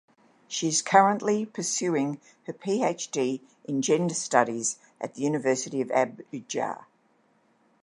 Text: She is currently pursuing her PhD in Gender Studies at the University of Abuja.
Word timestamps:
She 0.47 0.67
is 0.67 0.81
currently 0.81 1.45
pursuing 1.45 2.19
her 2.47 2.53
PhD 2.53 3.39
in 3.65 3.83
Gender 3.83 4.15
Studies 4.15 4.79
at 4.99 5.13
the 5.13 5.21
University 5.21 5.79
of 5.79 5.89
Abuja. 5.89 6.85